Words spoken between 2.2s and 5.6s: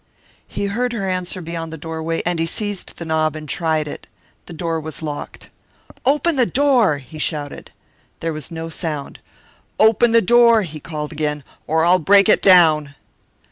and he seized the knob and tried it. The door was locked.